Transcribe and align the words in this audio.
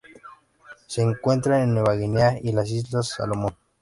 Se 0.87 1.03
encuentran 1.03 1.61
en 1.61 1.75
Nueva 1.75 1.93
Guinea 1.93 2.39
y 2.41 2.51
las 2.53 2.71
Islas 2.71 3.09
Salomón. 3.09 3.55